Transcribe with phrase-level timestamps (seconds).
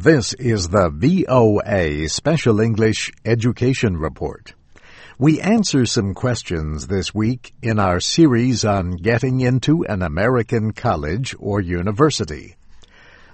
[0.00, 4.52] This is the VOA Special English Education Report.
[5.20, 11.36] We answer some questions this week in our series on getting into an American college
[11.38, 12.56] or university.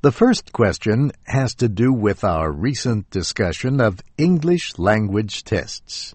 [0.00, 6.14] The first question has to do with our recent discussion of English language tests.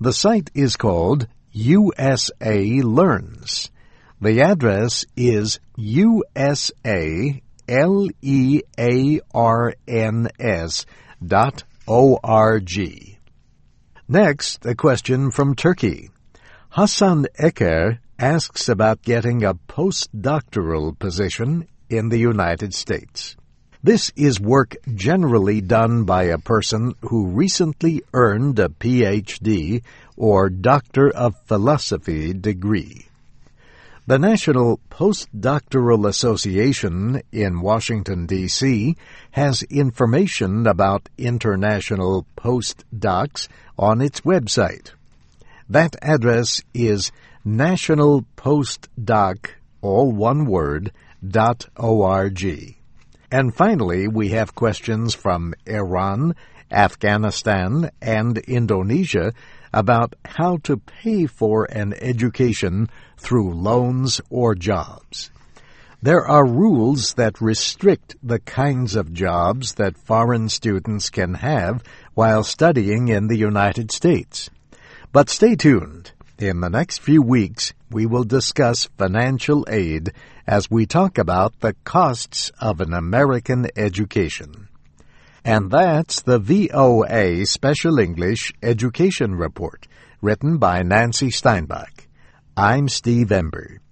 [0.00, 3.70] The site is called USA Learns.
[4.20, 7.40] The address is usalearns
[11.24, 13.18] dot org.
[14.08, 16.10] Next, a question from Turkey.
[16.70, 23.34] Hassan Eker asks about getting a postdoctoral position in the United States.
[23.82, 29.82] This is work generally done by a person who recently earned a PhD
[30.16, 33.06] or Doctor of Philosophy degree.
[34.06, 38.96] The National Postdoctoral Association in Washington, D.C.
[39.32, 44.92] has information about international postdocs on its website.
[45.68, 47.10] That address is
[47.46, 50.92] nationalpostdoc, all one word,
[51.26, 52.76] dot org.
[53.30, 56.34] And finally, we have questions from Iran,
[56.70, 59.32] Afghanistan, and Indonesia
[59.72, 65.30] about how to pay for an education through loans or jobs.
[66.02, 71.82] There are rules that restrict the kinds of jobs that foreign students can have
[72.14, 74.50] while studying in the United States.
[75.12, 76.10] But stay tuned.
[76.42, 80.12] In the next few weeks, we will discuss financial aid
[80.44, 84.66] as we talk about the costs of an American education.
[85.44, 89.86] And that's the VOA Special English Education Report,
[90.20, 92.08] written by Nancy Steinbach.
[92.56, 93.82] I'm Steve Ember.